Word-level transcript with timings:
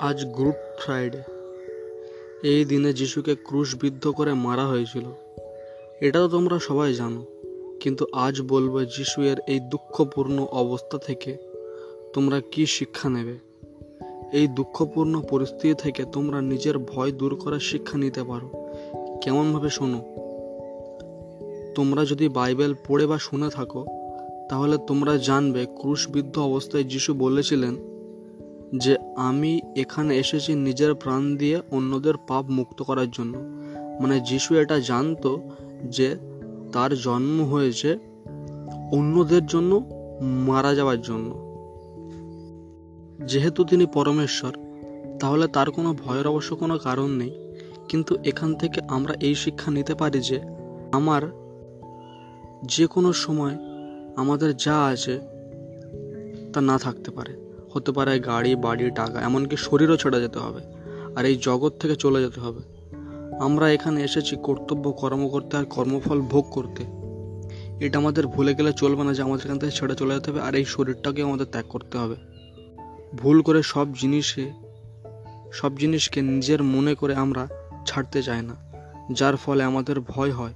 আজ 0.00 0.24
good 0.24 0.54
Friday. 0.78 1.18
এই 2.42 2.64
দিনে 2.64 2.92
যিশুকে 2.92 3.34
ক্রুশবিদ্ধ 3.34 4.08
করে 4.08 4.34
মারা 4.34 4.66
হয়েছিল। 4.66 5.04
এটা 6.00 6.18
তো 6.18 6.28
তোমরা 6.28 6.58
সবাই 6.58 6.94
জানো। 6.94 7.24
কিন্তু 7.80 8.06
আজ 8.12 8.42
বলব 8.42 8.84
যিশু 8.84 9.22
এর 9.22 9.36
এই 9.46 9.60
দুঃখপূর্ণ 9.60 10.46
অবস্থা 10.52 10.98
থেকে 10.98 11.36
তোমরা 12.12 12.40
কি 12.40 12.66
শিক্ষা 12.66 13.08
নেবে? 13.08 13.38
এই 14.32 14.46
দুঃখপূর্ণ 14.46 15.20
পরিস্থিতি 15.20 15.74
থেকে 15.74 16.04
তোমরা 16.12 16.40
নিজের 16.40 16.78
ভয় 16.78 17.12
দূর 17.12 17.36
করার 17.36 17.60
শিক্ষা 17.60 17.98
নিতে 17.98 18.22
পারো। 18.22 18.50
কেমনভাবে 19.22 19.70
শোনো? 19.70 20.04
তোমরা 21.74 22.04
যদি 22.04 22.28
বাইবেল 22.28 22.74
পড়ে 22.88 23.06
বা 23.06 23.18
শুনে 23.18 23.48
থাকো, 23.48 23.86
তাহলে 24.50 24.76
তোমরা 24.86 25.16
জানবে 25.16 25.66
ক্রুশবিদ্ধ 25.66 26.38
অবস্থায় 26.38 26.84
যিশু 26.84 27.14
বলেছিলেন 27.14 27.95
যে 28.74 28.96
আমি 29.16 29.60
এখানে 29.76 30.18
এসেছি 30.18 30.54
নিজের 30.54 30.94
প্রাণ 30.94 31.36
দিয়ে 31.36 31.62
অন্যদের 31.70 32.14
পাপ 32.28 32.44
মুক্ত 32.48 32.82
করার 32.82 33.10
জন্য। 33.10 33.38
মানে 34.00 34.20
যিশু 34.20 34.54
এটা 34.54 34.80
জানতো 34.80 35.50
যে 35.84 36.16
তার 36.72 36.94
জন্ম 36.94 37.42
হয়েছে 37.42 37.98
অন্যদের 38.92 39.46
জন্য, 39.46 39.90
মারা 40.22 40.74
যাওয়ার 40.74 41.02
জন্য। 41.02 41.46
যেহেতু 43.26 43.64
তিনি 43.64 43.86
পরমেশ্বর, 43.86 44.52
তাহলে 45.20 45.48
তার 45.48 45.70
কোনো 45.70 45.94
ভয়ের 46.04 46.26
অবশ্য 46.26 46.56
কোনো 46.56 46.78
কারণ 46.78 47.10
নেই। 47.10 47.54
কিন্তু 47.88 48.16
এখান 48.24 48.54
থেকে 48.54 48.80
আমরা 48.88 49.14
এই 49.20 49.34
শিক্ষা 49.34 49.70
নিতে 49.70 49.94
পারি 49.94 50.20
যে 50.20 50.40
আমার 50.92 51.22
যে 52.64 52.86
কোনো 52.86 53.12
সময় 53.12 53.56
আমাদের 54.16 54.56
যা 54.56 54.84
আছে 54.84 55.20
তা 56.52 56.60
না 56.60 56.78
থাকতে 56.78 57.10
পারে। 57.10 57.45
হতে 57.76 57.90
পারে 57.92 58.12
গাড়ি, 58.20 58.52
বাড়ি, 58.56 58.84
টাকা, 58.90 59.18
এমনকি 59.20 59.56
শরীরও 59.56 59.96
ছেড়ে 59.96 60.18
যেতে 60.20 60.38
হবে 60.38 60.60
আর 61.16 61.22
এই 61.30 61.36
জগৎ 61.42 61.72
থেকে 61.80 61.94
চলে 61.96 62.18
যেতে 62.20 62.40
হবে। 62.40 62.62
আমরা 63.40 63.66
এখানে 63.72 63.98
এসেছি 64.04 64.34
কর্তব্য 64.42 64.84
কর্ম 64.92 65.22
করতে 65.28 65.52
আর 65.56 65.64
কর্মফল 65.64 66.18
ভোগ 66.32 66.44
করতে। 66.50 66.82
এটা 67.86 67.96
আমাদের 67.98 68.24
ভুলে 68.26 68.52
গেলে 68.54 68.70
চলবে 68.72 69.02
না 69.04 69.12
যে 69.14 69.22
আমাদের 69.22 69.44
এখান 69.46 69.58
থেকে 69.58 69.72
ছেড়ে 69.72 69.94
চলে 69.94 70.12
যেতে 70.14 70.28
হবে 70.30 70.40
আর 70.40 70.52
এই 70.54 70.64
শরীরটাকে 70.64 71.20
আমাদের 71.22 71.46
ত্যাগ 71.46 71.66
করতে 71.68 71.94
হবে। 71.98 72.16
ভুল 73.16 73.36
করে 73.42 73.60
সব 73.62 73.86
জিনিসে, 73.94 74.44
সব 75.52 75.72
জিনিসকে 75.78 76.20
নিজের 76.32 76.60
মনে 76.74 76.92
করে 76.94 77.14
আমরা 77.14 77.42
ছাড়তে 77.86 78.18
চাই 78.22 78.42
না, 78.42 78.54
যার 79.12 79.36
ফলে 79.36 79.62
আমাদের 79.64 79.96
ভয় 80.12 80.32
হয়। 80.32 80.54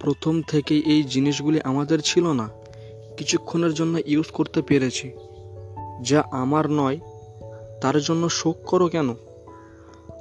প্রথম 0.00 0.34
থেকেই 0.42 0.80
এই 0.86 1.00
জিনিসগুলি 1.04 1.58
আমাদের 1.60 1.98
ছিল 2.04 2.26
না, 2.32 2.46
কিছুক্ষণের 3.16 3.72
জন্য 3.74 3.94
ইউজ 4.06 4.28
করতে 4.32 4.60
পেরেছি। 4.62 5.06
যা 6.02 6.22
আমার 6.30 6.70
নয়, 6.70 6.98
তার 7.80 8.00
জন্য 8.00 8.28
শোক 8.28 8.56
করো 8.66 8.88
কেন? 8.88 9.14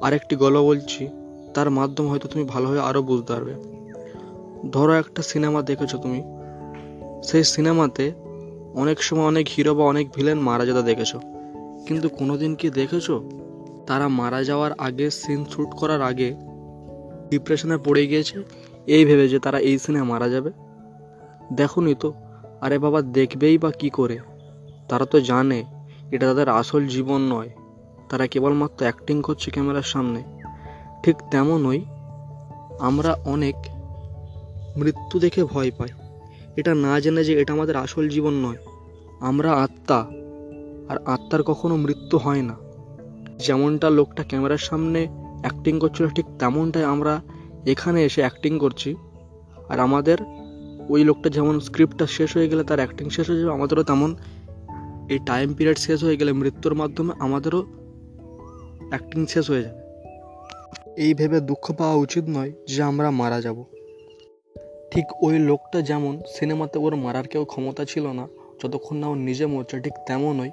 আরেকটি 0.00 0.36
গল্প 0.36 0.58
বলছি, 0.58 1.08
তার 1.54 1.70
মাধ্যমে 1.70 2.10
হয়তো 2.10 2.28
তুমি 2.28 2.44
ভালোভাবে 2.44 2.80
আরও 2.80 3.02
বুঝতে 3.02 3.32
পারবে। 3.32 3.54
ধরো 4.72 4.92
একটা 4.92 5.22
সিনেমা 5.22 5.62
দেখেছ 5.62 5.96
তুমি। 5.96 6.22
সেই 7.22 7.44
সিনেমাতে 7.44 8.12
অনেক 8.74 9.02
সময় 9.02 9.24
অনেক 9.24 9.48
হিরো 9.56 9.74
বা 9.74 9.84
অনেক 9.84 10.10
ভিলেন 10.14 10.38
মারা 10.38 10.66
যেতে 10.66 10.82
দেখেছ। 10.82 11.16
কিন্তু 11.86 12.08
কোনোদিন 12.08 12.54
কি 12.54 12.70
দেখেছ? 12.70 13.10
তারা 13.86 14.08
মারা 14.08 14.44
যাওয়ার 14.44 14.72
আগে 14.78 15.10
সিন 15.10 15.44
শ্যুট 15.44 15.68
করার 15.70 16.02
আগে 16.02 16.34
ডিপ্রেশনে 17.30 17.76
পড়ে 17.76 18.06
গিয়েছে? 18.06 18.42
এই 18.86 19.04
ভেবে 19.04 19.28
যে 19.28 19.38
তারা 19.38 19.58
এই 19.58 19.78
সিনে 19.78 20.02
মারা 20.02 20.28
যাবে? 20.28 20.50
দেখোনি 21.52 21.94
তো? 21.94 22.12
আরে 22.60 22.78
বাবা, 22.78 23.02
দেখবেই 23.02 23.58
বা 23.58 23.70
কি 23.70 23.90
করে? 23.90 24.18
তারা 24.90 25.06
তো 25.06 25.20
জানে, 25.20 25.64
এটা 26.10 26.26
তাদের 26.26 26.48
আসল 26.48 26.86
জীবন 26.86 27.20
নয়। 27.20 27.50
তারা 28.08 28.26
কেবলমাত্র 28.26 28.80
অ্যাক্টিং 28.80 29.22
করছে 29.22 29.50
ক্যামেরার 29.50 29.82
সামনে। 29.82 30.20
ঠিক 31.02 31.16
তেমনই 31.30 31.80
আমরা 32.80 33.10
অনেক 33.24 33.54
মৃত্যু 34.76 35.16
দেখে 35.20 35.44
ভয় 35.44 35.70
পাই। 35.78 35.88
এটা 36.56 36.74
না 36.74 37.00
জেনে 37.00 37.24
যে 37.24 37.40
এটা 37.40 37.52
আমাদের 37.52 37.76
আসল 37.76 38.08
জীবন 38.08 38.34
নয়। 38.34 38.56
আমরা 39.20 39.52
আত্মা, 39.52 40.00
আর 40.88 40.96
আত্মার 41.04 41.42
কখনো 41.42 41.76
মৃত্যু 41.76 42.18
হয় 42.18 42.42
না। 42.42 42.56
যেমনটা 43.38 43.90
লোকটা 43.90 44.22
ক্যামেরার 44.22 44.62
সামনে 44.68 45.00
অ্যাক্টিং 45.40 45.78
করছিল, 45.78 46.08
ঠিক 46.08 46.26
তেমনটাই 46.38 46.84
আমরা 46.84 47.20
এখানে 47.66 48.04
এসে 48.04 48.20
অ্যাক্টিং 48.20 48.58
করছি। 48.58 48.96
আর 49.68 49.80
আমাদের 49.80 50.18
ওই 50.88 51.04
লোকটা 51.04 51.28
যেমন 51.30 51.60
স্ক্রিপ্টটা 51.60 52.06
শেষ 52.06 52.36
হয়ে 52.36 52.48
গেলে 52.48 52.62
তার 52.64 52.78
অ্যাক্টিং 52.78 53.06
শেষ 53.10 53.30
হয়ে 53.30 53.40
যাবে, 53.40 53.52
আমাদেরও 53.52 53.82
তেমন 53.82 54.10
এই 55.10 55.18
টাইম 55.26 55.54
পিরিয়ড 55.54 55.78
শেষ 55.78 56.04
হয়ে 56.04 56.16
গেলে 56.16 56.32
মৃত্যুর 56.32 56.74
মাধ্যমে 56.74 57.12
আমাদেরও 57.18 57.66
অ্যাক্টিং 58.88 59.26
শেষ 59.26 59.50
হয়ে 59.50 59.62
যাবে। 59.62 59.80
এই 60.96 61.14
ভেবে 61.14 61.40
দুঃখ 61.40 61.72
পাওয়া 61.78 61.94
উচিত 61.94 62.24
নয় 62.28 62.52
যে 62.66 62.82
আমরা 62.82 63.10
মারা 63.10 63.40
যাব। 63.40 63.64
ঠিক 64.90 65.04
ওই 65.22 65.38
লোকটা 65.38 65.82
যেমন 65.82 66.20
সিনেমাতে 66.26 66.78
ওর 66.78 66.96
মারার 66.96 67.28
কেউ 67.28 67.44
ক্ষমতা 67.44 67.84
ছিল 67.84 68.06
না, 68.06 68.28
যতক্ষণ 68.64 68.96
না 68.96 69.06
ও 69.06 69.14
নিজে 69.14 69.46
মরছে, 69.46 69.80
ঠিক 69.80 69.92
তেমনই 70.06 70.50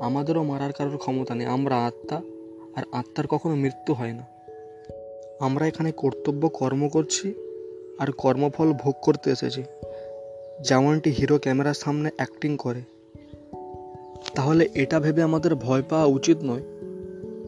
আমাদেরও 0.00 0.42
মারার 0.42 0.72
কারোর 0.72 0.96
ক্ষমতা 0.96 1.34
নেই। 1.34 1.46
আমরা 1.46 1.76
আত্মা, 1.76 2.22
আর 2.76 2.82
আত্মার 2.92 3.26
কখনো 3.26 3.54
মৃত্যু 3.54 3.94
হয় 3.94 4.12
না। 4.12 4.24
আমরা 5.40 5.66
এখানে 5.66 5.92
কর্তব্য 5.92 6.48
কর্ম 6.48 6.88
করছি, 6.88 7.34
আর 7.98 8.12
কর্মফল 8.12 8.72
ভোগ 8.72 8.94
করতে 9.02 9.30
এসেছি। 9.30 9.62
যেমনটি 10.60 11.10
হিরো 11.10 11.38
ক্যামেরার 11.38 11.74
সামনে 11.74 12.10
অ্যাক্টিং 12.16 12.56
করে 12.56 12.82
তাহলে 14.34 14.68
এটা 14.74 15.00
ভেবে 15.00 15.22
আমাদের 15.22 15.54
ভয় 15.54 15.82
পাওয়া 15.82 16.06
উচিত 16.06 16.36
নয় 16.42 16.62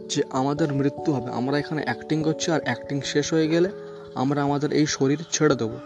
যে 0.09 0.23
আমাদের 0.31 0.73
মৃত্যু 0.73 1.13
হবে। 1.13 1.31
আমরা 1.31 1.59
এখানে 1.59 1.83
অ্যাক্টিং 1.85 2.23
করছি 2.23 2.53
আর 2.53 2.61
অ্যাক্টিং 2.65 3.01
শেষ 3.01 3.33
হয়ে 3.33 3.49
গেলে 3.49 3.69
আমরা 4.15 4.43
আমাদের 4.43 4.73
এই 4.73 4.87
শরীর 4.87 5.19
ছেড়ে 5.33 5.55
দেবো। 5.55 5.79